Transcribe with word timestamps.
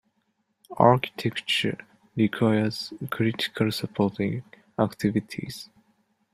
Architecture 0.77 1.77
requires 2.15 2.91
critical 3.11 3.71
supporting 3.71 4.41
activities. 4.79 5.69